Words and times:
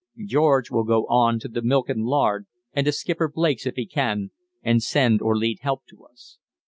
George 0.25 0.71
will 0.71 0.83
go 0.83 1.05
on 1.09 1.37
to 1.37 1.47
the 1.47 1.61
milk 1.61 1.87
and 1.87 2.03
lard 2.05 2.47
and 2.73 2.85
to 2.85 2.91
Skipper 2.91 3.29
Blake's, 3.31 3.67
if 3.67 3.75
he 3.75 3.85
can, 3.85 4.31
and 4.63 4.81
send 4.81 5.21
or 5.21 5.37
lead 5.37 5.59
help 5.61 5.85
to 5.91 6.03
us. 6.05 6.39